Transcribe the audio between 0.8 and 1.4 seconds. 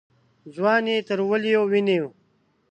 يې تر